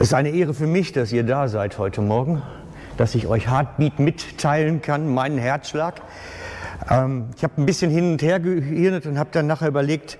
Es 0.00 0.08
ist 0.08 0.14
eine 0.14 0.30
Ehre 0.30 0.54
für 0.54 0.68
mich, 0.68 0.92
dass 0.92 1.10
ihr 1.10 1.24
da 1.24 1.48
seid 1.48 1.76
heute 1.76 2.02
Morgen, 2.02 2.40
dass 2.96 3.16
ich 3.16 3.26
euch 3.26 3.50
Heartbeat 3.50 3.98
mitteilen 3.98 4.80
kann, 4.80 5.12
meinen 5.12 5.38
Herzschlag. 5.38 6.02
Ähm, 6.88 7.30
ich 7.36 7.42
habe 7.42 7.60
ein 7.60 7.66
bisschen 7.66 7.90
hin 7.90 8.12
und 8.12 8.22
her 8.22 8.38
gehirnet 8.38 9.06
und 9.06 9.18
habe 9.18 9.30
dann 9.32 9.48
nachher 9.48 9.66
überlegt, 9.66 10.18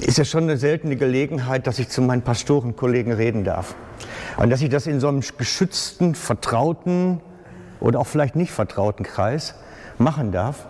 ist 0.00 0.16
ja 0.16 0.24
schon 0.24 0.44
eine 0.44 0.56
seltene 0.56 0.96
Gelegenheit, 0.96 1.66
dass 1.66 1.78
ich 1.78 1.90
zu 1.90 2.00
meinen 2.00 2.22
Pastorenkollegen 2.22 3.12
reden 3.12 3.44
darf. 3.44 3.74
Und 4.38 4.48
dass 4.48 4.62
ich 4.62 4.70
das 4.70 4.86
in 4.86 4.98
so 4.98 5.08
einem 5.08 5.20
geschützten, 5.36 6.14
vertrauten 6.14 7.20
oder 7.80 8.00
auch 8.00 8.06
vielleicht 8.06 8.34
nicht 8.34 8.50
vertrauten 8.50 9.04
Kreis 9.04 9.56
machen 9.98 10.32
darf. 10.32 10.66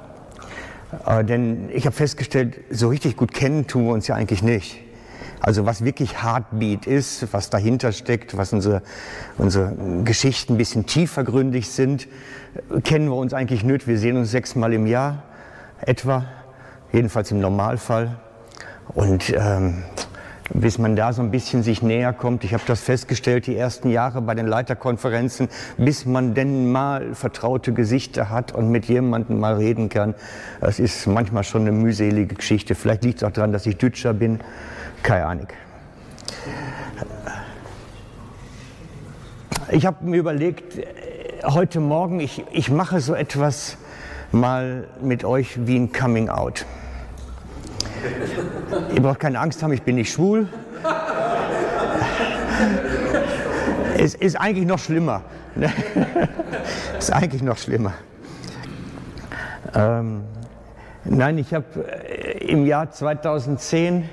Äh, 1.06 1.22
denn 1.22 1.70
ich 1.72 1.86
habe 1.86 1.94
festgestellt, 1.94 2.58
so 2.70 2.88
richtig 2.88 3.16
gut 3.16 3.32
kennen 3.32 3.68
tun 3.68 3.84
wir 3.84 3.92
uns 3.92 4.08
ja 4.08 4.16
eigentlich 4.16 4.42
nicht. 4.42 4.80
Also 5.40 5.66
was 5.66 5.84
wirklich 5.84 6.22
Heartbeat 6.22 6.86
ist, 6.86 7.32
was 7.32 7.50
dahinter 7.50 7.92
steckt, 7.92 8.36
was 8.36 8.52
unsere, 8.52 8.82
unsere 9.36 9.72
Geschichten 10.04 10.54
ein 10.54 10.58
bisschen 10.58 10.86
tiefergründig 10.86 11.68
sind, 11.70 12.08
kennen 12.84 13.08
wir 13.08 13.16
uns 13.16 13.34
eigentlich 13.34 13.64
nicht. 13.64 13.86
Wir 13.86 13.98
sehen 13.98 14.16
uns 14.16 14.30
sechsmal 14.30 14.72
im 14.72 14.86
Jahr 14.86 15.22
etwa, 15.80 16.24
jedenfalls 16.92 17.30
im 17.30 17.40
Normalfall. 17.40 18.16
Und 18.94 19.32
ähm, 19.36 19.84
bis 20.50 20.78
man 20.78 20.96
da 20.96 21.12
so 21.12 21.22
ein 21.22 21.30
bisschen 21.30 21.62
sich 21.62 21.82
näher 21.82 22.12
kommt. 22.12 22.44
Ich 22.44 22.54
habe 22.54 22.62
das 22.66 22.80
festgestellt, 22.80 23.46
die 23.46 23.56
ersten 23.56 23.90
Jahre 23.90 24.22
bei 24.22 24.34
den 24.34 24.46
Leiterkonferenzen, 24.46 25.48
bis 25.76 26.06
man 26.06 26.34
denn 26.34 26.70
mal 26.70 27.14
vertraute 27.14 27.72
Gesichter 27.72 28.30
hat 28.30 28.52
und 28.52 28.70
mit 28.70 28.86
jemandem 28.86 29.38
mal 29.38 29.54
reden 29.54 29.88
kann. 29.88 30.14
Das 30.60 30.78
ist 30.78 31.06
manchmal 31.06 31.44
schon 31.44 31.62
eine 31.62 31.72
mühselige 31.72 32.34
Geschichte. 32.34 32.74
Vielleicht 32.74 33.04
liegt 33.04 33.18
es 33.18 33.24
auch 33.24 33.32
daran, 33.32 33.52
dass 33.52 33.66
ich 33.66 33.76
Dütscher 33.76 34.14
bin. 34.14 34.40
Keine 35.02 35.26
Ahnung. 35.26 35.48
Ich 39.70 39.84
habe 39.84 40.04
mir 40.04 40.16
überlegt, 40.16 40.78
heute 41.44 41.80
Morgen, 41.80 42.20
ich, 42.20 42.44
ich 42.52 42.70
mache 42.70 43.00
so 43.00 43.14
etwas 43.14 43.76
mal 44.32 44.88
mit 45.02 45.24
euch 45.24 45.66
wie 45.66 45.76
ein 45.76 45.92
Coming 45.92 46.30
Out. 46.30 46.64
Ihr 48.94 49.02
braucht 49.02 49.20
keine 49.20 49.40
Angst 49.40 49.62
haben, 49.62 49.72
ich 49.72 49.82
bin 49.82 49.96
nicht 49.96 50.12
schwul. 50.12 50.48
Es 53.96 54.14
ist 54.14 54.36
eigentlich 54.36 54.66
noch 54.66 54.78
schlimmer. 54.78 55.22
Ist 56.98 57.12
eigentlich 57.12 57.42
noch 57.42 57.58
schlimmer. 57.58 57.94
Ähm, 59.74 60.22
nein, 61.04 61.38
ich 61.38 61.52
habe 61.52 61.64
äh, 61.74 62.44
im 62.46 62.66
Jahr 62.66 62.90
2010 62.90 64.08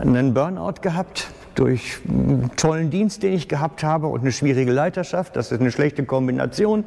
einen 0.00 0.34
Burnout 0.34 0.80
gehabt 0.82 1.28
durch 1.54 2.00
einen 2.08 2.50
tollen 2.56 2.90
Dienst, 2.90 3.22
den 3.22 3.32
ich 3.32 3.48
gehabt 3.48 3.82
habe 3.82 4.08
und 4.08 4.20
eine 4.20 4.32
schwierige 4.32 4.72
Leiterschaft. 4.72 5.36
Das 5.36 5.52
ist 5.52 5.60
eine 5.60 5.70
schlechte 5.70 6.04
Kombination. 6.04 6.84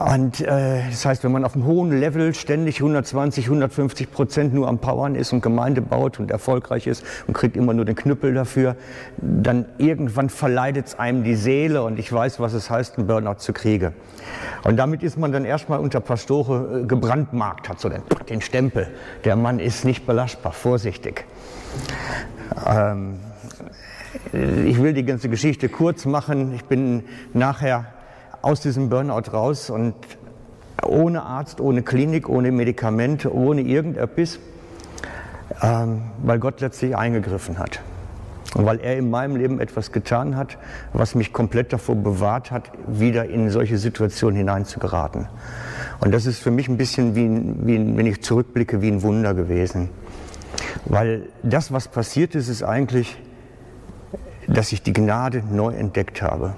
Und 0.00 0.40
äh, 0.40 0.82
das 0.90 1.04
heißt, 1.04 1.24
wenn 1.24 1.32
man 1.32 1.44
auf 1.44 1.54
einem 1.54 1.64
hohen 1.64 1.98
Level 1.98 2.34
ständig 2.34 2.76
120, 2.76 3.46
150 3.46 4.10
Prozent 4.10 4.54
nur 4.54 4.68
am 4.68 4.78
Powern 4.78 5.14
ist 5.14 5.32
und 5.32 5.40
Gemeinde 5.40 5.80
baut 5.80 6.20
und 6.20 6.30
erfolgreich 6.30 6.86
ist 6.86 7.04
und 7.26 7.34
kriegt 7.34 7.56
immer 7.56 7.74
nur 7.74 7.84
den 7.84 7.96
Knüppel 7.96 8.34
dafür, 8.34 8.76
dann 9.16 9.64
irgendwann 9.78 10.28
verleidet 10.28 10.86
es 10.88 10.98
einem 10.98 11.24
die 11.24 11.34
Seele 11.34 11.82
und 11.82 11.98
ich 11.98 12.12
weiß, 12.12 12.38
was 12.38 12.52
es 12.52 12.70
heißt, 12.70 12.98
einen 12.98 13.06
Burnout 13.06 13.38
zu 13.38 13.52
kriegen. 13.52 13.92
Und 14.64 14.76
damit 14.76 15.02
ist 15.02 15.18
man 15.18 15.32
dann 15.32 15.44
erstmal 15.44 15.80
unter 15.80 16.00
Pastore 16.00 16.82
äh, 16.82 16.86
gebrandmarkt, 16.86 17.68
hat 17.68 17.80
so 17.80 17.88
den, 17.88 18.02
den 18.28 18.40
Stempel. 18.40 18.88
Der 19.24 19.36
Mann 19.36 19.58
ist 19.58 19.84
nicht 19.84 20.06
belastbar, 20.06 20.52
vorsichtig. 20.52 21.24
Ähm, 22.66 23.20
ich 24.32 24.80
will 24.80 24.92
die 24.92 25.04
ganze 25.04 25.28
Geschichte 25.28 25.68
kurz 25.68 26.04
machen. 26.04 26.54
Ich 26.54 26.64
bin 26.64 27.04
nachher 27.32 27.86
aus 28.42 28.60
diesem 28.60 28.88
Burnout 28.88 29.32
raus 29.32 29.70
und 29.70 29.94
ohne 30.84 31.22
Arzt, 31.22 31.60
ohne 31.60 31.82
Klinik, 31.82 32.28
ohne 32.28 32.52
Medikamente, 32.52 33.34
ohne 33.34 33.62
irgendetwas, 33.62 34.38
ähm, 35.62 36.02
weil 36.22 36.38
Gott 36.38 36.60
letztlich 36.60 36.96
eingegriffen 36.96 37.58
hat. 37.58 37.80
Und 38.54 38.64
weil 38.64 38.80
er 38.80 38.96
in 38.96 39.10
meinem 39.10 39.36
Leben 39.36 39.60
etwas 39.60 39.92
getan 39.92 40.36
hat, 40.36 40.56
was 40.92 41.14
mich 41.14 41.32
komplett 41.32 41.72
davor 41.72 41.96
bewahrt 41.96 42.50
hat, 42.50 42.70
wieder 42.86 43.26
in 43.26 43.50
solche 43.50 43.76
Situationen 43.76 44.36
hineinzugeraten. 44.36 45.28
Und 46.00 46.14
das 46.14 46.24
ist 46.24 46.38
für 46.38 46.50
mich 46.50 46.68
ein 46.68 46.78
bisschen 46.78 47.14
wie, 47.14 47.28
wie 47.66 47.96
wenn 47.96 48.06
ich 48.06 48.22
zurückblicke, 48.22 48.80
wie 48.80 48.88
ein 48.88 49.02
Wunder 49.02 49.34
gewesen. 49.34 49.90
Weil 50.86 51.28
das, 51.42 51.72
was 51.72 51.88
passiert 51.88 52.34
ist, 52.34 52.48
ist 52.48 52.62
eigentlich, 52.62 53.20
dass 54.46 54.72
ich 54.72 54.82
die 54.82 54.94
Gnade 54.94 55.42
neu 55.50 55.74
entdeckt 55.74 56.22
habe 56.22 56.54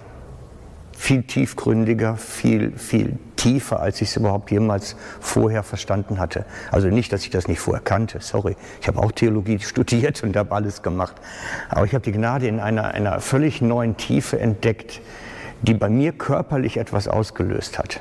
viel 1.00 1.22
tiefgründiger, 1.22 2.18
viel, 2.18 2.72
viel 2.76 3.18
tiefer, 3.34 3.80
als 3.80 4.02
ich 4.02 4.10
es 4.10 4.16
überhaupt 4.18 4.50
jemals 4.50 4.96
vorher 5.18 5.62
verstanden 5.62 6.20
hatte. 6.20 6.44
Also 6.70 6.88
nicht, 6.88 7.10
dass 7.10 7.22
ich 7.22 7.30
das 7.30 7.48
nicht 7.48 7.58
vorher 7.58 7.82
kannte, 7.82 8.18
sorry. 8.20 8.54
Ich 8.82 8.86
habe 8.86 8.98
auch 8.98 9.10
Theologie 9.10 9.58
studiert 9.60 10.22
und 10.22 10.36
habe 10.36 10.54
alles 10.54 10.82
gemacht. 10.82 11.16
Aber 11.70 11.86
ich 11.86 11.94
habe 11.94 12.04
die 12.04 12.12
Gnade 12.12 12.46
in 12.46 12.60
einer, 12.60 12.92
einer 12.92 13.18
völlig 13.20 13.62
neuen 13.62 13.96
Tiefe 13.96 14.38
entdeckt, 14.38 15.00
die 15.62 15.72
bei 15.72 15.88
mir 15.88 16.12
körperlich 16.12 16.76
etwas 16.76 17.08
ausgelöst 17.08 17.78
hat, 17.78 18.00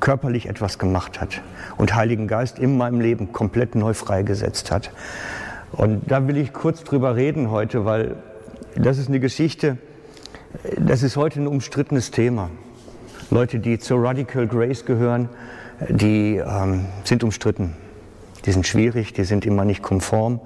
körperlich 0.00 0.46
etwas 0.46 0.78
gemacht 0.78 1.22
hat 1.22 1.40
und 1.78 1.94
Heiligen 1.94 2.28
Geist 2.28 2.58
in 2.58 2.76
meinem 2.76 3.00
Leben 3.00 3.32
komplett 3.32 3.74
neu 3.74 3.94
freigesetzt 3.94 4.70
hat. 4.70 4.90
Und 5.72 6.10
da 6.10 6.28
will 6.28 6.36
ich 6.36 6.52
kurz 6.52 6.84
drüber 6.84 7.16
reden 7.16 7.50
heute, 7.50 7.86
weil 7.86 8.16
das 8.76 8.98
ist 8.98 9.08
eine 9.08 9.18
Geschichte, 9.18 9.78
das 10.78 11.02
ist 11.02 11.16
heute 11.16 11.40
ein 11.40 11.46
umstrittenes 11.46 12.10
Thema. 12.10 12.50
Leute, 13.30 13.58
die 13.58 13.78
zur 13.78 14.02
Radical 14.02 14.46
Grace 14.46 14.84
gehören, 14.84 15.28
die 15.88 16.36
ähm, 16.36 16.86
sind 17.04 17.24
umstritten. 17.24 17.74
Die 18.44 18.52
sind 18.52 18.66
schwierig, 18.66 19.12
die 19.12 19.24
sind 19.24 19.46
immer 19.46 19.64
nicht 19.64 19.82
konform. 19.82 20.40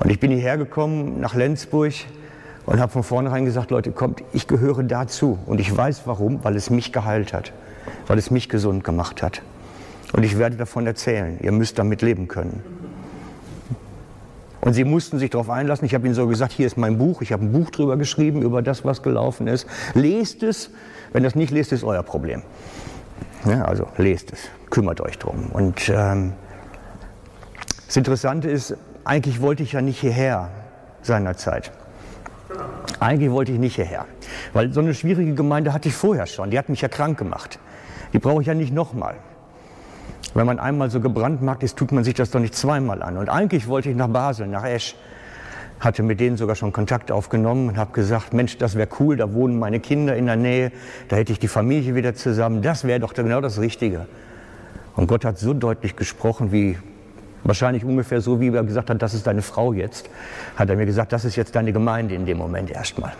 Und 0.00 0.10
ich 0.10 0.18
bin 0.18 0.30
hierher 0.30 0.56
gekommen 0.56 1.20
nach 1.20 1.34
Lenzburg 1.34 1.92
und 2.66 2.80
habe 2.80 2.90
von 2.90 3.02
vornherein 3.02 3.44
gesagt, 3.44 3.70
Leute, 3.70 3.92
kommt, 3.92 4.22
ich 4.32 4.46
gehöre 4.46 4.82
dazu. 4.82 5.38
Und 5.46 5.60
ich 5.60 5.74
weiß 5.74 6.02
warum, 6.06 6.42
weil 6.42 6.56
es 6.56 6.70
mich 6.70 6.92
geheilt 6.92 7.32
hat, 7.32 7.52
weil 8.06 8.18
es 8.18 8.30
mich 8.30 8.48
gesund 8.48 8.84
gemacht 8.84 9.22
hat. 9.22 9.42
Und 10.12 10.24
ich 10.24 10.38
werde 10.38 10.56
davon 10.56 10.86
erzählen. 10.86 11.38
Ihr 11.42 11.52
müsst 11.52 11.78
damit 11.78 12.02
leben 12.02 12.28
können. 12.28 12.62
Und 14.60 14.74
sie 14.74 14.84
mussten 14.84 15.18
sich 15.18 15.30
darauf 15.30 15.50
einlassen. 15.50 15.86
Ich 15.86 15.94
habe 15.94 16.06
ihnen 16.06 16.14
so 16.14 16.26
gesagt, 16.26 16.52
hier 16.52 16.66
ist 16.66 16.76
mein 16.76 16.98
Buch. 16.98 17.22
Ich 17.22 17.32
habe 17.32 17.44
ein 17.44 17.52
Buch 17.52 17.70
drüber 17.70 17.96
geschrieben, 17.96 18.42
über 18.42 18.62
das, 18.62 18.84
was 18.84 19.02
gelaufen 19.02 19.46
ist. 19.46 19.66
Lest 19.94 20.42
es. 20.42 20.70
Wenn 21.12 21.22
das 21.22 21.34
nicht 21.34 21.50
lest, 21.50 21.72
ist 21.72 21.84
euer 21.84 22.02
Problem. 22.02 22.42
Ja, 23.44 23.62
also 23.62 23.86
lest 23.96 24.32
es. 24.32 24.40
Kümmert 24.70 25.00
euch 25.00 25.18
drum. 25.18 25.50
Und 25.52 25.88
ähm, 25.88 26.32
das 27.86 27.96
Interessante 27.96 28.50
ist, 28.50 28.76
eigentlich 29.04 29.40
wollte 29.40 29.62
ich 29.62 29.72
ja 29.72 29.80
nicht 29.80 30.00
hierher 30.00 30.50
seinerzeit. 31.02 31.70
Eigentlich 33.00 33.30
wollte 33.30 33.52
ich 33.52 33.58
nicht 33.58 33.76
hierher. 33.76 34.06
Weil 34.52 34.72
so 34.72 34.80
eine 34.80 34.92
schwierige 34.92 35.34
Gemeinde 35.34 35.72
hatte 35.72 35.88
ich 35.88 35.94
vorher 35.94 36.26
schon. 36.26 36.50
Die 36.50 36.58
hat 36.58 36.68
mich 36.68 36.80
ja 36.80 36.88
krank 36.88 37.18
gemacht. 37.18 37.58
Die 38.12 38.18
brauche 38.18 38.40
ich 38.40 38.48
ja 38.48 38.54
nicht 38.54 38.72
nochmal. 38.72 39.16
Wenn 40.34 40.46
man 40.46 40.58
einmal 40.58 40.90
so 40.90 41.00
gebrandmarkt 41.00 41.62
ist, 41.62 41.76
tut 41.76 41.92
man 41.92 42.04
sich 42.04 42.14
das 42.14 42.30
doch 42.30 42.40
nicht 42.40 42.54
zweimal 42.54 43.02
an. 43.02 43.16
Und 43.16 43.28
eigentlich 43.28 43.66
wollte 43.66 43.90
ich 43.90 43.96
nach 43.96 44.08
Basel, 44.08 44.46
nach 44.46 44.64
Esch. 44.64 44.94
Hatte 45.80 46.02
mit 46.02 46.18
denen 46.18 46.36
sogar 46.36 46.56
schon 46.56 46.72
Kontakt 46.72 47.12
aufgenommen 47.12 47.68
und 47.68 47.76
habe 47.76 47.92
gesagt, 47.92 48.32
Mensch, 48.32 48.58
das 48.58 48.74
wäre 48.74 48.88
cool, 48.98 49.16
da 49.16 49.32
wohnen 49.32 49.58
meine 49.58 49.78
Kinder 49.78 50.16
in 50.16 50.26
der 50.26 50.34
Nähe, 50.34 50.72
da 51.08 51.16
hätte 51.16 51.32
ich 51.32 51.38
die 51.38 51.48
Familie 51.48 51.94
wieder 51.94 52.14
zusammen, 52.14 52.62
das 52.62 52.82
wäre 52.82 52.98
doch 52.98 53.14
genau 53.14 53.40
das 53.40 53.60
Richtige. 53.60 54.06
Und 54.96 55.06
Gott 55.06 55.24
hat 55.24 55.38
so 55.38 55.54
deutlich 55.54 55.94
gesprochen, 55.94 56.50
wie 56.50 56.76
wahrscheinlich 57.44 57.84
ungefähr 57.84 58.20
so, 58.20 58.40
wie 58.40 58.48
er 58.48 58.64
gesagt 58.64 58.90
hat, 58.90 59.00
das 59.00 59.14
ist 59.14 59.28
deine 59.28 59.42
Frau 59.42 59.72
jetzt, 59.72 60.10
hat 60.56 60.68
er 60.68 60.74
mir 60.74 60.86
gesagt, 60.86 61.12
das 61.12 61.24
ist 61.24 61.36
jetzt 61.36 61.54
deine 61.54 61.72
Gemeinde 61.72 62.16
in 62.16 62.26
dem 62.26 62.38
Moment 62.38 62.72
erstmal 62.72 63.12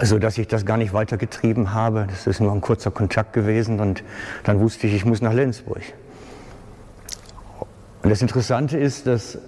so 0.00 0.18
dass 0.18 0.38
ich 0.38 0.48
das 0.48 0.64
gar 0.66 0.76
nicht 0.76 0.92
weitergetrieben 0.92 1.72
habe. 1.72 2.06
Das 2.08 2.26
ist 2.26 2.40
nur 2.40 2.52
ein 2.52 2.60
kurzer 2.60 2.90
Kontakt 2.90 3.32
gewesen 3.32 3.80
und 3.80 4.02
dann 4.44 4.60
wusste 4.60 4.86
ich, 4.86 4.94
ich 4.94 5.04
muss 5.04 5.20
nach 5.20 5.32
Lenzburg. 5.32 5.82
Und 8.02 8.10
das 8.10 8.20
Interessante 8.22 8.78
ist, 8.78 9.06
dass 9.06 9.38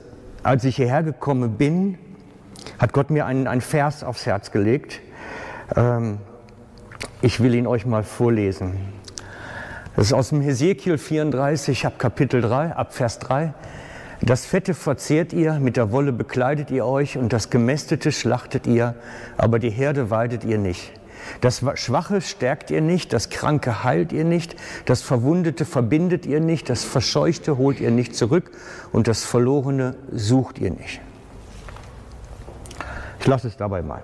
als 0.42 0.64
ich 0.64 0.76
hierher 0.76 1.02
gekommen 1.02 1.56
bin, 1.56 1.98
hat 2.78 2.92
Gott 2.92 3.10
mir 3.10 3.26
einen, 3.26 3.46
einen 3.46 3.60
Vers 3.60 4.04
aufs 4.04 4.26
Herz 4.26 4.50
gelegt. 4.50 5.00
Ähm, 5.74 6.18
ich 7.20 7.42
will 7.42 7.54
ihn 7.54 7.66
euch 7.66 7.86
mal 7.86 8.02
vorlesen. 8.02 8.92
Das 9.96 10.06
ist 10.06 10.12
aus 10.12 10.28
dem 10.28 10.42
Hesekiel 10.42 10.98
34, 10.98 11.86
ab 11.86 11.98
Kapitel 11.98 12.40
3, 12.40 12.76
ab 12.76 12.92
Vers 12.94 13.18
3. 13.18 13.54
Das 14.22 14.46
Fette 14.46 14.72
verzehrt 14.74 15.32
ihr, 15.32 15.54
mit 15.60 15.76
der 15.76 15.92
Wolle 15.92 16.12
bekleidet 16.12 16.70
ihr 16.70 16.86
euch 16.86 17.18
und 17.18 17.32
das 17.32 17.50
Gemästete 17.50 18.12
schlachtet 18.12 18.66
ihr, 18.66 18.94
aber 19.36 19.58
die 19.58 19.70
Herde 19.70 20.10
weidet 20.10 20.44
ihr 20.44 20.58
nicht. 20.58 20.92
Das 21.40 21.62
Schwache 21.74 22.20
stärkt 22.20 22.70
ihr 22.70 22.80
nicht, 22.80 23.12
das 23.12 23.30
Kranke 23.30 23.84
heilt 23.84 24.12
ihr 24.12 24.24
nicht, 24.24 24.56
das 24.86 25.02
Verwundete 25.02 25.64
verbindet 25.64 26.24
ihr 26.24 26.40
nicht, 26.40 26.70
das 26.70 26.84
Verscheuchte 26.84 27.58
holt 27.58 27.80
ihr 27.80 27.90
nicht 27.90 28.14
zurück 28.14 28.52
und 28.92 29.08
das 29.08 29.24
Verlorene 29.24 29.96
sucht 30.12 30.58
ihr 30.58 30.70
nicht. 30.70 31.00
Ich 33.20 33.26
lasse 33.26 33.48
es 33.48 33.56
dabei 33.56 33.82
mal. 33.82 34.02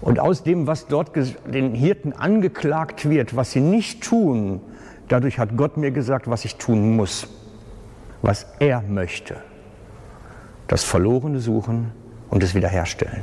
Und 0.00 0.20
aus 0.20 0.42
dem, 0.42 0.66
was 0.66 0.86
dort 0.86 1.12
den 1.16 1.74
Hirten 1.74 2.12
angeklagt 2.12 3.08
wird, 3.08 3.34
was 3.34 3.52
sie 3.52 3.60
nicht 3.60 4.04
tun, 4.04 4.60
dadurch 5.08 5.38
hat 5.38 5.56
Gott 5.56 5.78
mir 5.78 5.90
gesagt, 5.90 6.28
was 6.28 6.44
ich 6.44 6.56
tun 6.56 6.94
muss, 6.94 7.26
was 8.24 8.46
er 8.58 8.80
möchte. 8.80 9.36
Das 10.66 10.82
Verlorene 10.82 11.40
suchen 11.40 11.92
und 12.30 12.42
es 12.42 12.54
wiederherstellen. 12.54 13.22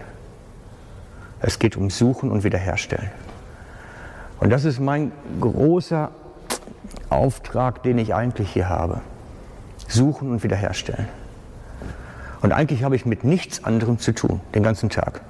Es 1.39 1.57
geht 1.57 1.75
um 1.75 1.89
Suchen 1.89 2.29
und 2.29 2.43
Wiederherstellen. 2.43 3.09
Und 4.39 4.51
das 4.51 4.63
ist 4.63 4.79
mein 4.79 5.11
großer 5.39 6.11
Auftrag, 7.09 7.81
den 7.81 7.97
ich 7.97 8.13
eigentlich 8.13 8.51
hier 8.51 8.69
habe. 8.69 9.01
Suchen 9.87 10.29
und 10.31 10.43
wiederherstellen. 10.43 11.07
Und 12.41 12.51
eigentlich 12.51 12.83
habe 12.83 12.95
ich 12.95 13.05
mit 13.05 13.23
nichts 13.23 13.63
anderem 13.63 13.97
zu 13.97 14.13
tun, 14.13 14.39
den 14.53 14.61
ganzen 14.61 14.89
Tag. 14.89 15.21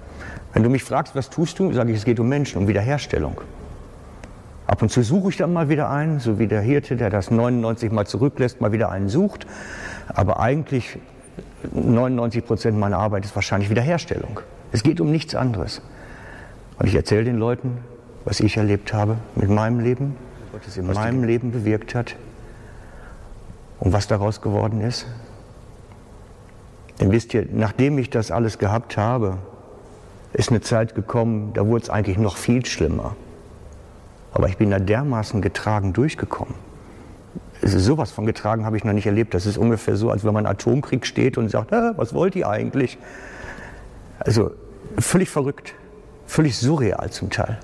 Wenn 0.53 0.63
du 0.63 0.69
mich 0.69 0.83
fragst, 0.83 1.15
was 1.15 1.29
tust 1.29 1.59
du, 1.59 1.71
sage 1.71 1.91
ich, 1.91 1.97
es 1.97 2.05
geht 2.05 2.19
um 2.19 2.27
Menschen, 2.27 2.57
um 2.57 2.67
Wiederherstellung. 2.67 3.39
Ab 4.71 4.81
und 4.81 4.87
zu 4.87 5.03
suche 5.03 5.31
ich 5.31 5.35
dann 5.35 5.51
mal 5.51 5.67
wieder 5.67 5.89
einen, 5.89 6.21
so 6.21 6.39
wie 6.39 6.47
der 6.47 6.61
Hirte, 6.61 6.95
der 6.95 7.09
das 7.09 7.29
99 7.29 7.91
Mal 7.91 8.07
zurücklässt, 8.07 8.61
mal 8.61 8.71
wieder 8.71 8.89
einen 8.89 9.09
sucht. 9.09 9.45
Aber 10.07 10.39
eigentlich 10.39 10.97
99 11.73 12.45
Prozent 12.45 12.79
meiner 12.79 12.97
Arbeit 12.97 13.25
ist 13.25 13.35
wahrscheinlich 13.35 13.69
Wiederherstellung. 13.69 14.39
Es 14.71 14.81
geht 14.81 15.01
um 15.01 15.11
nichts 15.11 15.35
anderes. 15.35 15.81
Und 16.79 16.87
ich 16.87 16.95
erzähle 16.95 17.25
den 17.25 17.35
Leuten, 17.35 17.79
was 18.23 18.39
ich 18.39 18.55
erlebt 18.55 18.93
habe 18.93 19.17
mit 19.35 19.49
meinem 19.49 19.81
Leben, 19.81 20.15
was 20.53 20.65
es 20.65 20.77
in 20.77 20.87
meinem 20.87 21.25
Leben 21.25 21.51
bewirkt 21.51 21.93
hat 21.93 22.15
und 23.81 23.91
was 23.91 24.07
daraus 24.07 24.39
geworden 24.39 24.79
ist. 24.79 25.05
Denn 27.01 27.11
wisst 27.11 27.33
ihr, 27.33 27.45
nachdem 27.51 27.97
ich 27.97 28.09
das 28.09 28.31
alles 28.31 28.57
gehabt 28.57 28.95
habe, 28.95 29.37
ist 30.31 30.49
eine 30.49 30.61
Zeit 30.61 30.95
gekommen, 30.95 31.51
da 31.55 31.67
wurde 31.67 31.83
es 31.83 31.89
eigentlich 31.89 32.17
noch 32.17 32.37
viel 32.37 32.65
schlimmer. 32.65 33.17
Aber 34.33 34.47
ich 34.47 34.57
bin 34.57 34.71
da 34.71 34.79
dermaßen 34.79 35.41
getragen 35.41 35.93
durchgekommen. 35.93 36.55
Sowas 37.61 38.11
von 38.11 38.25
getragen 38.25 38.65
habe 38.65 38.77
ich 38.77 38.83
noch 38.83 38.93
nicht 38.93 39.05
erlebt. 39.05 39.33
Das 39.33 39.45
ist 39.45 39.57
ungefähr 39.57 39.95
so, 39.95 40.09
als 40.09 40.23
wenn 40.23 40.33
man 40.33 40.45
Atomkrieg 40.45 41.05
steht 41.05 41.37
und 41.37 41.49
sagt, 41.49 41.73
ah, 41.73 41.93
was 41.95 42.13
wollt 42.13 42.35
ihr 42.35 42.49
eigentlich? 42.49 42.97
Also 44.19 44.51
völlig 44.97 45.29
verrückt, 45.29 45.73
völlig 46.25 46.57
surreal 46.57 47.09
zum 47.11 47.29
Teil. 47.29 47.59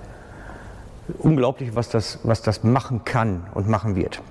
Unglaublich, 1.20 1.76
was 1.76 1.90
das, 1.90 2.20
was 2.24 2.42
das 2.42 2.64
machen 2.64 3.06
kann 3.06 3.46
und 3.54 3.68
machen 3.68 3.96
wird. 3.96 4.22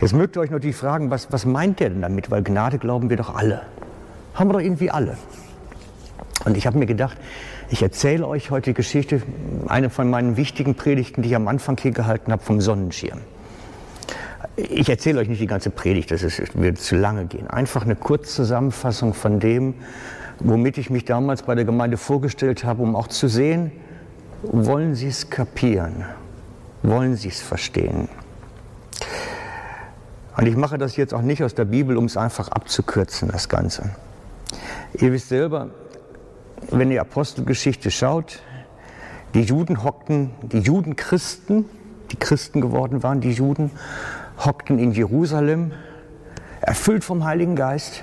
Jetzt 0.00 0.12
mögt 0.12 0.36
ihr 0.36 0.40
euch 0.40 0.50
natürlich 0.50 0.76
fragen, 0.76 1.10
was, 1.10 1.32
was 1.32 1.44
meint 1.44 1.80
der 1.80 1.90
denn 1.90 2.02
damit? 2.02 2.30
Weil 2.30 2.42
Gnade 2.42 2.78
glauben 2.78 3.10
wir 3.10 3.16
doch 3.16 3.34
alle. 3.34 3.62
Haben 4.34 4.50
wir 4.50 4.54
doch 4.54 4.60
irgendwie 4.60 4.90
alle. 4.90 5.16
Und 6.44 6.56
ich 6.56 6.66
habe 6.66 6.78
mir 6.78 6.86
gedacht, 6.86 7.16
ich 7.68 7.82
erzähle 7.82 8.26
euch 8.26 8.50
heute 8.50 8.70
die 8.70 8.74
Geschichte, 8.74 9.22
eine 9.66 9.90
von 9.90 10.08
meinen 10.08 10.36
wichtigen 10.36 10.74
Predigten, 10.74 11.22
die 11.22 11.30
ich 11.30 11.36
am 11.36 11.48
Anfang 11.48 11.76
hier 11.78 11.90
gehalten 11.90 12.32
habe, 12.32 12.42
vom 12.42 12.60
Sonnenschirm. 12.60 13.20
Ich 14.56 14.88
erzähle 14.88 15.20
euch 15.20 15.28
nicht 15.28 15.40
die 15.40 15.46
ganze 15.46 15.70
Predigt, 15.70 16.10
das 16.10 16.22
ist, 16.22 16.58
wird 16.58 16.78
zu 16.78 16.96
lange 16.96 17.26
gehen. 17.26 17.46
Einfach 17.48 17.84
eine 17.84 17.96
Kurzzusammenfassung 17.96 19.14
von 19.14 19.40
dem, 19.40 19.74
womit 20.38 20.78
ich 20.78 20.90
mich 20.90 21.04
damals 21.04 21.42
bei 21.42 21.54
der 21.54 21.64
Gemeinde 21.64 21.96
vorgestellt 21.96 22.64
habe, 22.64 22.82
um 22.82 22.94
auch 22.94 23.08
zu 23.08 23.28
sehen, 23.28 23.72
wollen 24.42 24.94
Sie 24.94 25.08
es 25.08 25.30
kapieren? 25.30 26.04
Wollen 26.82 27.16
Sie 27.16 27.28
es 27.28 27.40
verstehen? 27.40 28.08
Und 30.36 30.46
ich 30.46 30.56
mache 30.56 30.78
das 30.78 30.96
jetzt 30.96 31.14
auch 31.14 31.22
nicht 31.22 31.42
aus 31.42 31.54
der 31.54 31.64
Bibel, 31.64 31.96
um 31.96 32.04
es 32.04 32.16
einfach 32.16 32.48
abzukürzen, 32.48 33.30
das 33.32 33.48
Ganze. 33.48 33.90
Ihr 34.94 35.12
wisst 35.12 35.28
selber, 35.28 35.70
wenn 36.70 36.90
ihr 36.90 37.00
Apostelgeschichte 37.00 37.90
schaut, 37.90 38.40
die 39.34 39.42
Juden 39.42 39.84
hockten, 39.84 40.30
die 40.42 40.60
Judenchristen, 40.60 41.66
die 42.10 42.16
Christen 42.16 42.60
geworden 42.60 43.02
waren, 43.02 43.20
die 43.20 43.32
Juden, 43.32 43.70
hockten 44.44 44.78
in 44.78 44.92
Jerusalem, 44.92 45.72
erfüllt 46.60 47.04
vom 47.04 47.24
Heiligen 47.24 47.56
Geist 47.56 48.02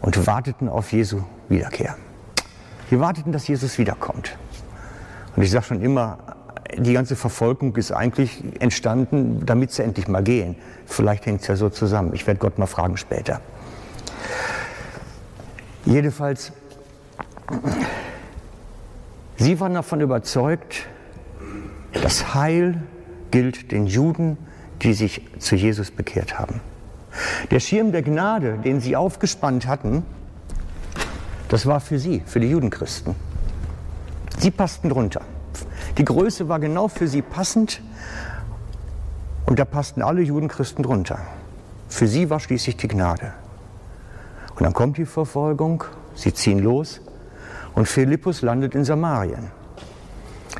und 0.00 0.26
warteten 0.26 0.68
auf 0.68 0.92
Jesu 0.92 1.22
Wiederkehr. 1.48 1.96
Sie 2.90 3.00
warteten, 3.00 3.32
dass 3.32 3.48
Jesus 3.48 3.78
wiederkommt. 3.78 4.36
Und 5.34 5.42
ich 5.42 5.50
sage 5.50 5.64
schon 5.64 5.82
immer, 5.82 6.18
die 6.76 6.92
ganze 6.92 7.16
Verfolgung 7.16 7.74
ist 7.76 7.92
eigentlich 7.92 8.42
entstanden, 8.60 9.46
damit 9.46 9.72
sie 9.72 9.82
endlich 9.82 10.08
mal 10.08 10.22
gehen. 10.22 10.56
Vielleicht 10.86 11.26
hängt 11.26 11.40
es 11.40 11.46
ja 11.46 11.56
so 11.56 11.70
zusammen. 11.70 12.12
Ich 12.14 12.26
werde 12.26 12.40
Gott 12.40 12.58
mal 12.58 12.66
fragen 12.66 12.96
später. 12.96 13.40
Jedenfalls, 15.84 16.52
sie 19.36 19.60
waren 19.60 19.74
davon 19.74 20.00
überzeugt, 20.00 20.86
das 21.92 22.34
Heil 22.34 22.82
gilt 23.30 23.72
den 23.72 23.86
Juden, 23.86 24.36
die 24.82 24.94
sich 24.94 25.22
zu 25.38 25.56
Jesus 25.56 25.90
bekehrt 25.90 26.38
haben. 26.38 26.60
Der 27.50 27.60
Schirm 27.60 27.92
der 27.92 28.02
Gnade, 28.02 28.58
den 28.58 28.80
sie 28.80 28.96
aufgespannt 28.96 29.66
hatten, 29.66 30.04
das 31.48 31.66
war 31.66 31.80
für 31.80 31.98
sie, 31.98 32.22
für 32.26 32.40
die 32.40 32.50
Judenchristen. 32.50 33.14
Sie 34.38 34.50
passten 34.50 34.88
drunter. 34.88 35.22
Die 35.98 36.04
Größe 36.04 36.48
war 36.48 36.58
genau 36.58 36.88
für 36.88 37.06
sie 37.06 37.22
passend 37.22 37.80
und 39.46 39.58
da 39.58 39.64
passten 39.64 40.02
alle 40.02 40.22
Judenchristen 40.22 40.82
drunter. 40.82 41.20
Für 41.88 42.08
sie 42.08 42.30
war 42.30 42.40
schließlich 42.40 42.76
die 42.76 42.88
Gnade. 42.88 43.32
Und 44.56 44.62
dann 44.62 44.72
kommt 44.72 44.98
die 44.98 45.04
Verfolgung, 45.06 45.84
sie 46.14 46.34
ziehen 46.34 46.58
los 46.58 47.00
und 47.74 47.86
Philippus 47.86 48.42
landet 48.42 48.74
in 48.74 48.84
Samarien 48.84 49.50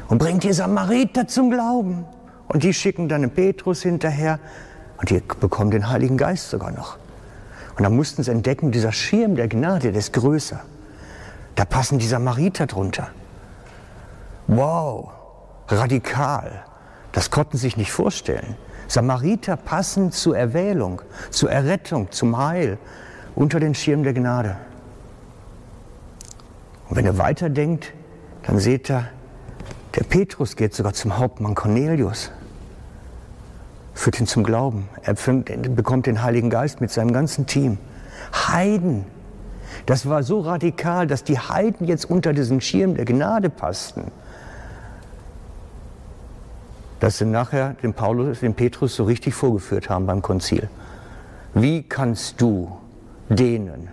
und 0.09 0.19
bringt 0.19 0.45
die 0.45 0.53
Samariter 0.53 1.27
zum 1.27 1.51
Glauben. 1.51 2.05
Und 2.49 2.63
die 2.63 2.75
schicken 2.75 3.09
dann 3.09 3.31
Petrus 3.31 3.83
hinterher 3.83 4.39
und 4.99 5.11
die 5.11 5.23
bekommen 5.41 5.71
den 5.71 5.89
Heiligen 5.89 6.17
Geist 6.17 6.51
sogar 6.51 6.71
noch. 6.71 6.99
Und 7.77 7.83
dann 7.83 7.97
mussten 7.97 8.23
sie 8.23 8.31
entdecken, 8.31 8.71
dieser 8.71 8.93
Schirm 8.93 9.35
der 9.35 9.49
Gnade, 9.49 9.91
der 9.91 9.99
ist 9.99 10.13
größer. 10.13 10.61
Da 11.55 11.65
passen 11.65 11.99
die 11.99 12.07
Samariter 12.07 12.67
drunter. 12.67 13.09
Wow, 14.47 15.11
radikal. 15.69 16.65
Das 17.13 17.31
konnten 17.31 17.57
sie 17.57 17.63
sich 17.63 17.77
nicht 17.77 17.93
vorstellen. 17.93 18.57
Samariter 18.89 19.57
passen 19.57 20.13
zur 20.13 20.37
Erwählung, 20.37 21.01
zur 21.31 21.51
Errettung, 21.51 22.11
zum 22.11 22.37
Heil 22.37 22.79
unter 23.35 23.59
den 23.59 23.75
Schirm 23.75 24.03
der 24.03 24.13
Gnade. 24.13 24.57
Und 26.95 26.99
wenn 26.99 27.07
ihr 27.07 27.19
weiterdenkt, 27.19 27.93
dann 28.45 28.61
seht 28.61 28.89
ihr, 28.89 29.09
der 29.97 30.05
Petrus 30.05 30.55
geht 30.55 30.75
sogar 30.75 30.93
zum 30.93 31.19
Hauptmann 31.19 31.57
Cornelius, 31.57 32.31
führt 33.95 34.21
ihn 34.21 34.29
zum 34.29 34.45
Glauben. 34.45 34.89
Er 35.03 35.15
bekommt 35.15 36.07
den 36.07 36.23
Heiligen 36.23 36.51
Geist 36.51 36.81
mit 36.81 36.93
seinem 36.93 37.13
ganzen 37.13 37.47
Team. 37.47 37.79
Heiden, 38.33 39.07
das 39.87 40.09
war 40.09 40.23
so 40.23 40.39
radikal, 40.39 41.09
dass 41.09 41.25
die 41.25 41.37
Heiden 41.37 41.85
jetzt 41.85 42.09
unter 42.09 42.33
diesen 42.33 42.61
Schirm 42.61 42.95
der 42.95 43.07
Gnade 43.07 43.51
passten. 43.51 44.13
Dass 47.01 47.19
sie 47.19 47.25
nachher 47.25 47.71
den 47.83 47.93
Paulus, 47.93 48.39
den 48.39 48.55
Petrus 48.55 48.95
so 48.95 49.03
richtig 49.03 49.35
vorgeführt 49.35 49.91
haben 49.91 50.07
beim 50.07 50.23
Konzil. 50.23 50.69
Wie 51.55 51.83
kannst 51.83 52.41
du 52.41 52.79
denen, 53.29 53.89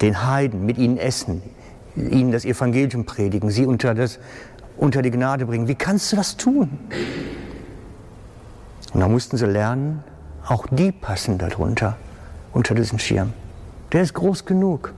den 0.00 0.24
Heiden, 0.24 0.64
mit 0.64 0.78
ihnen 0.78 0.96
essen, 0.96 1.42
ihnen 1.96 2.32
das 2.32 2.44
Evangelium 2.44 3.04
predigen, 3.04 3.50
sie 3.50 3.66
unter, 3.66 3.94
das, 3.94 4.18
unter 4.76 5.02
die 5.02 5.10
Gnade 5.10 5.46
bringen? 5.46 5.68
Wie 5.68 5.74
kannst 5.74 6.12
du 6.12 6.16
das 6.16 6.36
tun? 6.36 6.78
Und 8.92 9.00
da 9.00 9.08
mussten 9.08 9.36
sie 9.36 9.46
lernen, 9.46 10.02
auch 10.46 10.66
die 10.70 10.92
passen 10.92 11.38
darunter, 11.38 11.96
unter 12.52 12.74
diesen 12.74 12.98
Schirm. 12.98 13.32
Der 13.92 14.02
ist 14.02 14.14
groß 14.14 14.44
genug. 14.44 14.92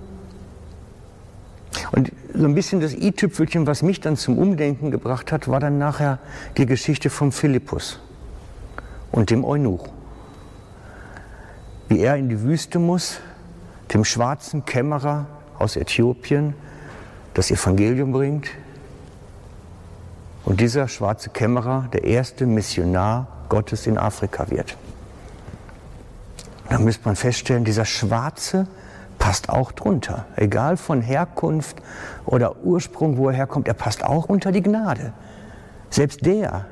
Und 1.93 2.13
so 2.35 2.45
ein 2.45 2.55
bisschen 2.55 2.81
das 2.81 2.95
i-Tüpfelchen, 2.95 3.67
was 3.67 3.83
mich 3.83 4.01
dann 4.01 4.17
zum 4.17 4.39
Umdenken 4.39 4.91
gebracht 4.91 5.33
hat, 5.33 5.49
war 5.49 5.61
dann 5.61 5.79
nachher 5.79 6.19
die 6.57 6.67
Geschichte 6.67 7.11
von 7.11 7.33
Philippus 7.33 8.01
und 9.13 9.31
dem 9.31 9.45
Eunuch. 9.45 9.89
Wie 11.89 12.01
er 12.01 12.17
in 12.17 12.29
die 12.29 12.43
Wüste 12.43 12.79
muss, 12.79 13.21
dem 13.95 14.05
schwarzen 14.05 14.65
Kämmerer 14.65 15.27
aus 15.59 15.77
Äthiopien 15.77 16.55
das 17.37 17.51
Evangelium 17.51 18.13
bringt. 18.13 18.49
Und 20.47 20.61
dieser 20.61 20.89
schwarze 20.89 21.29
Kämmerer 21.29 21.89
der 21.93 22.05
erste 22.05 22.47
Missionar 22.47 23.27
Gottes 23.51 23.87
in 23.87 23.99
Afrika 23.99 24.51
wird. 24.51 24.77
Da 26.71 26.79
müsste 26.79 27.05
man 27.05 27.15
feststellen, 27.15 27.65
dieser 27.65 27.85
schwarze 27.85 28.67
passt 29.19 29.51
auch 29.51 29.73
drunter. 29.73 30.25
Egal 30.37 30.79
von 30.79 31.03
Herkunft 31.03 31.77
oder 32.25 32.65
Ursprung, 32.65 33.19
wo 33.19 33.29
er 33.29 33.37
herkommt, 33.37 33.69
er 33.69 33.75
passt 33.75 34.03
auch 34.03 34.27
unter 34.27 34.51
die 34.51 34.63
Gnade. 34.63 35.13
Selbst 35.91 36.25
der. 36.25 36.65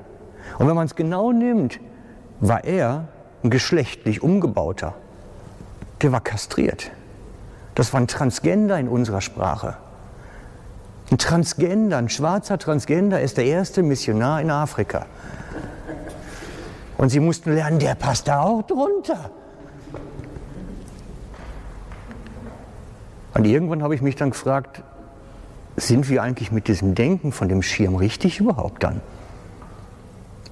Und 0.59 0.67
wenn 0.67 0.75
man 0.75 0.87
es 0.87 0.95
genau 0.95 1.31
nimmt, 1.31 1.79
war 2.41 2.65
er 2.65 3.09
ein 3.43 3.51
geschlechtlich 3.51 4.23
umgebauter. 4.23 4.95
Der 6.01 6.11
war 6.11 6.23
kastriert. 6.23 6.91
Das 7.75 7.93
war 7.93 8.01
ein 8.01 8.09
Transgender 8.09 8.79
in 8.79 8.89
unserer 8.89 9.21
Sprache. 9.21 9.77
Ein 11.11 11.19
Transgender, 11.19 11.99
ein 11.99 12.09
schwarzer 12.09 12.59
Transgender 12.59 13.21
ist 13.21 13.37
der 13.37 13.45
erste 13.45 13.83
Missionar 13.83 14.41
in 14.41 14.51
Afrika. 14.51 15.07
Und 16.97 17.11
sie 17.11 17.21
mussten 17.21 17.55
lernen, 17.55 17.79
der 17.79 17.95
passt 17.95 18.29
da 18.29 18.41
auch 18.41 18.63
drunter. 18.63 19.31
Und 23.35 23.45
irgendwann 23.45 23.83
habe 23.83 23.95
ich 23.95 24.01
mich 24.01 24.17
dann 24.17 24.31
gefragt, 24.31 24.83
sind 25.77 26.09
wir 26.09 26.23
eigentlich 26.23 26.53
mit 26.53 26.69
diesem 26.69 26.95
Denken 26.95 27.33
von 27.33 27.49
dem 27.49 27.63
Schirm 27.63 27.97
richtig 27.97 28.39
überhaupt 28.39 28.85
dann? 28.85 29.01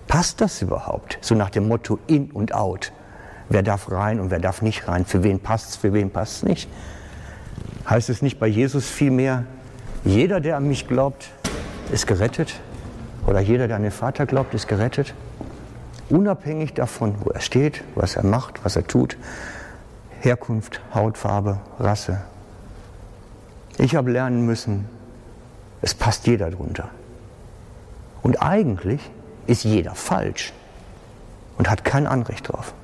Passt 0.08 0.40
das 0.40 0.60
überhaupt? 0.60 1.16
So 1.22 1.34
nach 1.34 1.48
dem 1.48 1.68
Motto 1.68 1.98
in 2.06 2.30
und 2.32 2.54
out. 2.54 2.92
Wer 3.48 3.62
darf 3.62 3.90
rein 3.90 4.20
und 4.20 4.30
wer 4.30 4.40
darf 4.40 4.62
nicht 4.62 4.88
rein? 4.88 5.06
Für 5.06 5.22
wen 5.22 5.40
passt 5.40 5.70
es, 5.70 5.76
für 5.76 5.92
wen 5.92 6.10
passt 6.10 6.38
es 6.38 6.42
nicht? 6.42 6.68
Heißt 7.88 8.10
es 8.10 8.20
nicht 8.20 8.38
bei 8.38 8.46
Jesus 8.46 8.90
vielmehr, 8.90 9.44
jeder, 10.04 10.40
der 10.40 10.56
an 10.56 10.66
mich 10.66 10.88
glaubt, 10.88 11.30
ist 11.92 12.06
gerettet? 12.06 12.60
Oder 13.26 13.40
jeder, 13.40 13.68
der 13.68 13.76
an 13.76 13.82
den 13.82 13.92
Vater 13.92 14.26
glaubt, 14.26 14.52
ist 14.54 14.66
gerettet? 14.66 15.14
Unabhängig 16.08 16.74
davon, 16.74 17.14
wo 17.20 17.30
er 17.30 17.40
steht, 17.40 17.84
was 17.94 18.16
er 18.16 18.24
macht, 18.24 18.64
was 18.64 18.76
er 18.76 18.86
tut, 18.86 19.16
Herkunft, 20.20 20.80
Hautfarbe, 20.94 21.60
Rasse. 21.78 22.22
Ich 23.78 23.94
habe 23.94 24.10
lernen 24.10 24.44
müssen, 24.44 24.88
es 25.80 25.94
passt 25.94 26.26
jeder 26.26 26.50
drunter. 26.50 26.90
Und 28.22 28.42
eigentlich 28.42 29.00
ist 29.46 29.64
jeder 29.64 29.94
falsch 29.94 30.52
und 31.58 31.70
hat 31.70 31.84
kein 31.84 32.06
Anrecht 32.06 32.48
drauf. 32.48 32.74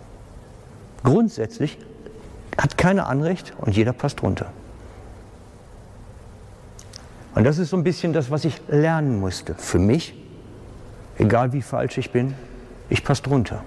Grundsätzlich 1.05 1.79
hat 2.61 2.77
keiner 2.77 3.09
Anrecht 3.09 3.55
und 3.59 3.77
jeder 3.77 3.93
passt 3.93 4.23
drunter. 4.23 4.47
Und 7.39 7.45
das 7.45 7.59
ist 7.59 7.71
so 7.71 7.77
ein 7.77 7.85
bisschen 7.85 8.13
das, 8.13 8.33
was 8.33 8.45
ich 8.45 8.61
lernen 8.67 9.21
musste. 9.21 9.55
Für 9.55 9.79
mich, 9.79 10.13
egal 11.19 11.53
wie 11.53 11.63
falsch 11.63 11.97
ich 11.97 12.11
bin, 12.11 12.35
ich 12.91 13.05
passe 13.05 13.23
drunter. 13.23 13.63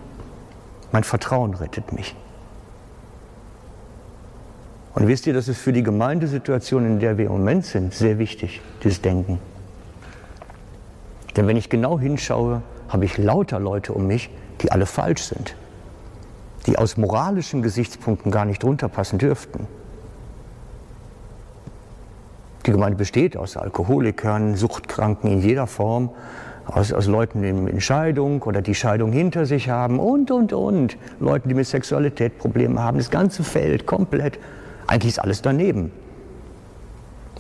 Mein 0.92 1.06
Vertrauen 1.06 1.54
rettet 1.54 1.94
mich. 1.94 2.14
Und 4.94 5.08
wisst 5.08 5.26
ihr, 5.26 5.34
das 5.34 5.48
ist 5.48 5.62
für 5.62 5.72
die 5.72 5.84
Gemeindesituation, 5.84 6.86
in 6.86 7.00
der 7.00 7.18
wir 7.18 7.28
im 7.28 7.32
Moment 7.32 7.66
sind, 7.66 7.94
sehr 7.94 8.20
wichtig, 8.20 8.60
dieses 8.84 9.02
Denken. 9.02 9.40
Denn 11.38 11.48
wenn 11.48 11.56
ich 11.56 11.70
genau 11.70 11.98
hinschaue, 11.98 12.64
habe 12.90 13.06
ich 13.06 13.18
lauter 13.18 13.62
Leute 13.62 13.94
um 13.94 14.06
mich, 14.06 14.32
die 14.60 14.70
alle 14.74 14.86
falsch 14.86 15.24
sind, 15.24 15.56
die 16.66 16.78
aus 16.78 16.98
moralischen 16.98 17.62
Gesichtspunkten 17.62 18.34
gar 18.34 18.44
nicht 18.44 18.64
drunter 18.64 18.90
passen 18.90 19.18
dürften. 19.18 19.66
Die 22.66 22.72
Gemeinde 22.72 22.98
besteht 22.98 23.38
aus 23.38 23.58
Alkoholikern, 23.58 24.56
Suchtkranken 24.56 25.32
in 25.32 25.42
jeder 25.42 25.66
Form, 25.66 26.12
aus, 26.68 26.94
aus 26.94 27.08
Leuten 27.08 27.44
in, 27.44 27.82
Scheidung 27.82 28.44
oder 28.44 28.62
die 28.62 28.76
Scheidung 28.76 29.12
hinter 29.12 29.46
sich 29.48 29.70
haben 29.70 30.00
und, 30.00 30.30
und, 30.30 30.54
und. 30.54 30.98
Leuten, 31.20 31.50
die 31.50 31.56
mit 31.56 31.66
Sexualität 31.66 32.38
Probleme 32.38 32.82
haben. 32.82 32.98
Das 32.98 33.10
ganze 33.10 33.44
Feld 33.44 33.88
komplett 33.88 34.38
eigentlich 34.86 35.14
ist 35.14 35.20
alles 35.20 35.42
daneben. 35.42 35.92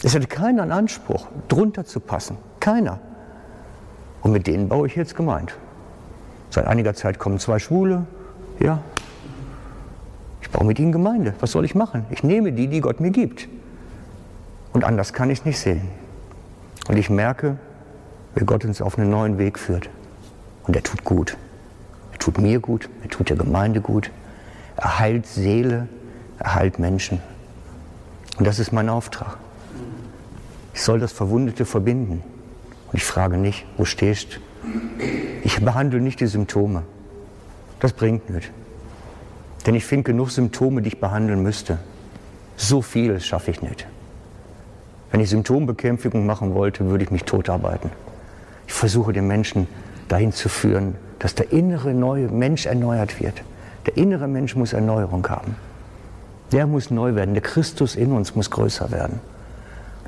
Es 0.03 0.15
hat 0.15 0.27
keiner 0.29 0.63
einen 0.63 0.71
Anspruch, 0.71 1.27
drunter 1.47 1.85
zu 1.85 1.99
passen. 1.99 2.37
Keiner. 2.59 2.99
Und 4.23 4.31
mit 4.31 4.47
denen 4.47 4.69
baue 4.69 4.87
ich 4.87 4.95
jetzt 4.95 5.15
gemeint. 5.15 5.55
Seit 6.49 6.65
einiger 6.65 6.95
Zeit 6.95 7.19
kommen 7.19 7.37
zwei 7.37 7.59
Schwule. 7.59 8.05
Ja. 8.59 8.79
Ich 10.41 10.49
baue 10.49 10.65
mit 10.65 10.79
ihnen 10.79 10.91
Gemeinde. 10.91 11.35
Was 11.39 11.51
soll 11.51 11.65
ich 11.65 11.75
machen? 11.75 12.05
Ich 12.09 12.23
nehme 12.23 12.51
die, 12.51 12.67
die 12.67 12.81
Gott 12.81 12.99
mir 12.99 13.11
gibt. 13.11 13.47
Und 14.73 14.83
anders 14.83 15.13
kann 15.13 15.29
ich 15.29 15.39
es 15.39 15.45
nicht 15.45 15.59
sehen. 15.59 15.89
Und 16.87 16.97
ich 16.97 17.09
merke, 17.09 17.57
wie 18.35 18.45
Gott 18.45 18.65
uns 18.65 18.81
auf 18.81 18.97
einen 18.97 19.09
neuen 19.09 19.37
Weg 19.37 19.59
führt. 19.59 19.89
Und 20.63 20.75
er 20.75 20.83
tut 20.83 21.03
gut. 21.03 21.37
Er 22.11 22.19
tut 22.19 22.37
mir 22.37 22.59
gut, 22.59 22.89
er 23.03 23.09
tut 23.09 23.29
der 23.29 23.37
Gemeinde 23.37 23.81
gut. 23.81 24.11
Er 24.77 24.99
heilt 24.99 25.25
Seele, 25.25 25.87
er 26.39 26.55
heilt 26.55 26.79
Menschen. 26.79 27.19
Und 28.37 28.47
das 28.47 28.59
ist 28.59 28.71
mein 28.71 28.89
Auftrag. 28.89 29.37
Ich 30.73 30.81
soll 30.81 30.99
das 30.99 31.11
Verwundete 31.11 31.65
verbinden. 31.65 32.23
Und 32.91 32.97
ich 32.97 33.03
frage 33.03 33.37
nicht, 33.37 33.65
wo 33.77 33.85
stehst 33.85 34.39
Ich 35.43 35.59
behandle 35.63 35.99
nicht 35.99 36.19
die 36.19 36.27
Symptome. 36.27 36.83
Das 37.79 37.93
bringt 37.93 38.29
nichts. 38.29 38.49
Denn 39.65 39.75
ich 39.75 39.85
finde 39.85 40.03
genug 40.03 40.31
Symptome, 40.31 40.81
die 40.81 40.89
ich 40.89 40.99
behandeln 40.99 41.43
müsste. 41.43 41.77
So 42.55 42.81
viel 42.81 43.19
schaffe 43.19 43.51
ich 43.51 43.61
nicht. 43.61 43.87
Wenn 45.11 45.19
ich 45.19 45.29
Symptombekämpfung 45.29 46.25
machen 46.25 46.53
wollte, 46.53 46.85
würde 46.85 47.03
ich 47.03 47.11
mich 47.11 47.23
totarbeiten. 47.23 47.91
Ich 48.67 48.73
versuche 48.73 49.11
den 49.13 49.27
Menschen 49.27 49.67
dahin 50.07 50.31
zu 50.31 50.49
führen, 50.49 50.95
dass 51.19 51.35
der 51.35 51.51
innere 51.51 51.93
neue 51.93 52.29
Mensch 52.29 52.65
erneuert 52.65 53.19
wird. 53.19 53.43
Der 53.85 53.97
innere 53.97 54.27
Mensch 54.27 54.55
muss 54.55 54.73
Erneuerung 54.73 55.27
haben. 55.27 55.55
Der 56.51 56.67
muss 56.67 56.91
neu 56.91 57.15
werden. 57.15 57.33
Der 57.33 57.43
Christus 57.43 57.95
in 57.95 58.11
uns 58.11 58.35
muss 58.35 58.49
größer 58.49 58.91
werden. 58.91 59.19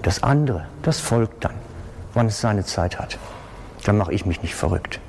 Das 0.01 0.23
andere, 0.23 0.65
das 0.81 0.99
folgt 0.99 1.43
dann, 1.45 1.53
wann 2.13 2.27
es 2.27 2.41
seine 2.41 2.65
Zeit 2.65 2.99
hat. 2.99 3.17
Dann 3.85 3.97
mache 3.97 4.13
ich 4.13 4.25
mich 4.25 4.41
nicht 4.41 4.55
verrückt. 4.55 4.99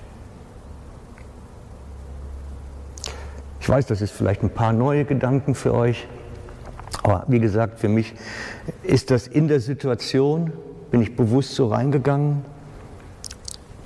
Ich 3.61 3.69
weiß, 3.69 3.87
das 3.87 4.01
ist 4.01 4.13
vielleicht 4.13 4.43
ein 4.43 4.51
paar 4.51 4.73
neue 4.73 5.05
Gedanken 5.05 5.55
für 5.55 5.73
euch. 5.73 6.07
Aber 7.05 7.25
wie 7.29 7.39
gesagt, 7.39 7.79
für 7.79 7.89
mich 7.89 8.15
ist 8.83 9.11
das 9.11 9.27
in 9.27 9.47
der 9.47 9.61
Situation, 9.61 10.53
bin 10.91 11.03
ich 11.03 11.15
bewusst 11.15 11.55
so 11.55 11.69
reingegangen. 11.69 12.45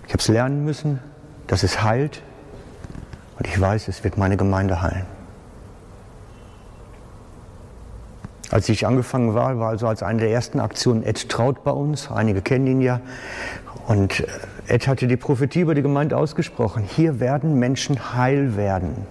Ich 0.07 0.13
habe 0.13 0.21
es 0.21 0.29
lernen 0.29 0.65
müssen, 0.65 1.01
dass 1.49 1.65
es 1.65 1.83
heilt. 1.83 2.23
Und 3.37 3.49
ich 3.49 3.61
weiß, 3.61 3.89
es 3.89 4.05
wird 4.05 4.19
meine 4.19 4.37
Gemeinde 4.37 4.83
heilen. 4.83 5.07
Als 8.51 8.69
ich 8.69 8.87
angefangen 8.87 9.35
war, 9.35 9.59
war 9.59 9.71
also 9.71 9.89
als 9.89 10.05
eine 10.05 10.21
der 10.21 10.31
ersten 10.31 10.61
Aktionen 10.61 11.03
Ed 11.03 11.29
Traut 11.29 11.65
bei 11.65 11.73
uns. 11.73 12.11
Einige 12.13 12.41
kennen 12.41 12.69
ihn 12.69 12.81
ja. 12.81 13.01
Und 13.89 14.21
äh, 14.21 14.27
Ed 14.69 14.87
hatte 14.87 15.09
die 15.09 15.17
Prophetie 15.17 15.61
über 15.61 15.75
die 15.75 15.83
Gemeinde 15.83 16.17
ausgesprochen. 16.17 16.85
Hier 16.85 17.19
werden 17.19 17.59
Menschen 17.59 18.15
heil 18.15 18.57
werden 18.57 19.09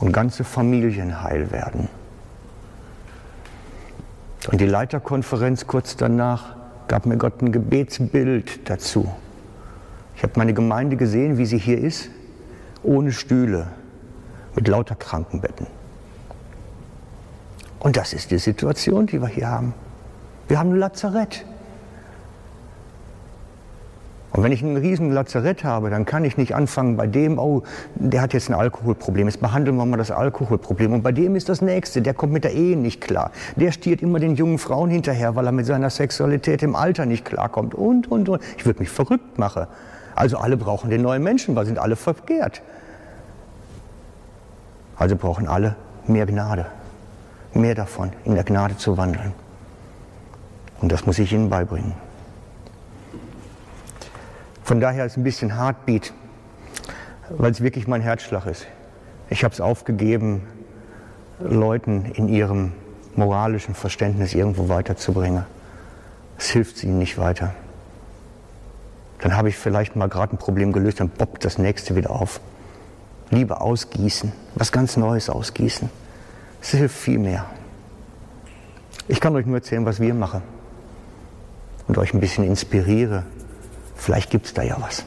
und 0.00 0.12
ganze 0.12 0.42
Familien 0.42 1.22
heil 1.22 1.50
werden. 1.50 1.90
Und 4.48 4.62
die 4.62 4.66
Leiterkonferenz 4.66 5.66
kurz 5.66 5.96
danach 5.96 6.56
gab 6.88 7.04
mir 7.04 7.18
Gott 7.18 7.42
ein 7.42 7.52
Gebetsbild 7.52 8.68
dazu. 8.68 9.12
Ich 10.16 10.22
habe 10.22 10.32
meine 10.36 10.54
Gemeinde 10.54 10.96
gesehen, 10.96 11.36
wie 11.36 11.44
sie 11.44 11.58
hier 11.58 11.78
ist, 11.78 12.08
ohne 12.82 13.12
Stühle, 13.12 13.66
mit 14.54 14.66
lauter 14.66 14.94
Krankenbetten. 14.94 15.66
Und 17.78 17.98
das 17.98 18.14
ist 18.14 18.30
die 18.30 18.38
Situation, 18.38 19.06
die 19.06 19.20
wir 19.20 19.28
hier 19.28 19.48
haben. 19.48 19.74
Wir 20.48 20.58
haben 20.58 20.70
ein 20.70 20.78
Lazarett. 20.78 21.44
Und 24.38 24.44
wenn 24.44 24.52
ich 24.52 24.62
ein 24.62 24.76
riesen 24.76 25.10
Lazarett 25.10 25.64
habe, 25.64 25.90
dann 25.90 26.04
kann 26.04 26.22
ich 26.24 26.36
nicht 26.36 26.54
anfangen 26.54 26.96
bei 26.96 27.08
dem, 27.08 27.40
oh, 27.40 27.64
der 27.96 28.22
hat 28.22 28.34
jetzt 28.34 28.48
ein 28.48 28.54
Alkoholproblem, 28.54 29.26
jetzt 29.26 29.40
behandeln 29.40 29.76
wir 29.76 29.84
mal 29.84 29.96
das 29.96 30.12
Alkoholproblem. 30.12 30.92
Und 30.92 31.02
bei 31.02 31.10
dem 31.10 31.34
ist 31.34 31.48
das 31.48 31.60
nächste, 31.60 32.02
der 32.02 32.14
kommt 32.14 32.32
mit 32.32 32.44
der 32.44 32.52
Ehe 32.52 32.76
nicht 32.76 33.00
klar. 33.00 33.32
Der 33.56 33.72
stiert 33.72 34.00
immer 34.00 34.20
den 34.20 34.36
jungen 34.36 34.58
Frauen 34.58 34.90
hinterher, 34.90 35.34
weil 35.34 35.44
er 35.44 35.50
mit 35.50 35.66
seiner 35.66 35.90
Sexualität 35.90 36.62
im 36.62 36.76
Alter 36.76 37.04
nicht 37.04 37.24
klarkommt. 37.24 37.74
Und, 37.74 38.08
und, 38.08 38.28
und. 38.28 38.40
Ich 38.56 38.64
würde 38.64 38.78
mich 38.78 38.90
verrückt 38.90 39.38
machen. 39.38 39.66
Also 40.14 40.38
alle 40.38 40.56
brauchen 40.56 40.88
den 40.88 41.02
neuen 41.02 41.24
Menschen, 41.24 41.56
weil 41.56 41.66
sind 41.66 41.80
alle 41.80 41.96
verkehrt. 41.96 42.62
Also 44.94 45.16
brauchen 45.16 45.48
alle 45.48 45.74
mehr 46.06 46.26
Gnade 46.26 46.66
mehr 47.54 47.74
davon, 47.74 48.12
in 48.24 48.36
der 48.36 48.44
Gnade 48.44 48.76
zu 48.76 48.96
wandeln. 48.96 49.32
Und 50.80 50.92
das 50.92 51.06
muss 51.06 51.18
ich 51.18 51.32
Ihnen 51.32 51.50
beibringen. 51.50 51.94
Von 54.68 54.80
daher 54.82 55.06
ist 55.06 55.12
es 55.12 55.16
ein 55.16 55.24
bisschen 55.24 55.56
Heartbeat, 55.56 56.12
weil 57.30 57.50
es 57.50 57.62
wirklich 57.62 57.86
mein 57.86 58.02
Herzschlag 58.02 58.44
ist. 58.44 58.66
Ich 59.30 59.42
habe 59.42 59.54
es 59.54 59.62
aufgegeben, 59.62 60.42
Leuten 61.40 62.04
in 62.04 62.28
ihrem 62.28 62.74
moralischen 63.16 63.74
Verständnis 63.74 64.34
irgendwo 64.34 64.68
weiterzubringen. 64.68 65.46
Es 66.36 66.50
hilft 66.50 66.84
ihnen 66.84 66.98
nicht 66.98 67.16
weiter. 67.16 67.54
Dann 69.22 69.38
habe 69.38 69.48
ich 69.48 69.56
vielleicht 69.56 69.96
mal 69.96 70.10
gerade 70.10 70.36
ein 70.36 70.38
Problem 70.38 70.74
gelöst, 70.74 71.00
dann 71.00 71.08
poppt 71.08 71.46
das 71.46 71.56
nächste 71.56 71.96
wieder 71.96 72.10
auf. 72.10 72.38
Lieber 73.30 73.62
ausgießen, 73.62 74.34
was 74.54 74.70
ganz 74.70 74.98
Neues 74.98 75.30
ausgießen. 75.30 75.88
Es 76.60 76.72
hilft 76.72 76.94
viel 76.94 77.18
mehr. 77.18 77.46
Ich 79.08 79.18
kann 79.18 79.34
euch 79.34 79.46
nur 79.46 79.56
erzählen, 79.56 79.86
was 79.86 79.98
wir 79.98 80.12
machen 80.12 80.42
und 81.86 81.96
euch 81.96 82.12
ein 82.12 82.20
bisschen 82.20 82.44
inspiriere. 82.44 83.24
Vielleicht 83.98 84.30
gibt 84.30 84.46
es 84.46 84.54
da 84.54 84.62
ja 84.62 84.76
was. 84.80 85.04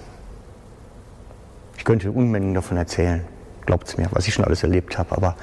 Ich 1.78 1.84
könnte 1.84 2.12
Unmengen 2.12 2.54
davon 2.54 2.78
erzählen, 2.78 3.26
glaubt 3.66 3.88
es 3.88 3.98
mir, 3.98 4.08
was 4.12 4.28
ich 4.28 4.36
schon 4.36 4.46
alles 4.46 4.62
erlebt 4.62 5.00
habe, 5.00 5.16
aber 5.18 5.36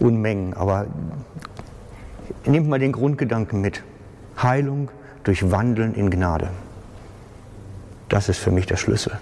Unmengen. 0.00 0.54
Aber 0.54 0.86
nehmt 2.44 2.68
mal 2.68 2.80
den 2.80 2.90
Grundgedanken 2.90 3.60
mit. 3.60 3.84
Heilung 4.42 4.90
durch 5.22 5.52
Wandeln 5.52 5.94
in 5.94 6.10
Gnade. 6.10 6.48
Das 8.08 8.28
ist 8.28 8.38
für 8.38 8.50
mich 8.50 8.66
der 8.66 8.76
Schlüssel 8.76 9.16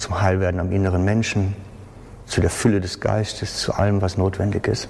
zum 0.00 0.20
Heilwerden 0.20 0.60
am 0.60 0.72
inneren 0.72 1.04
Menschen, 1.04 1.54
zu 2.26 2.40
der 2.40 2.50
Fülle 2.50 2.80
des 2.80 3.00
Geistes, 3.00 3.58
zu 3.58 3.74
allem, 3.74 4.00
was 4.02 4.16
notwendig 4.16 4.66
ist. 4.66 4.88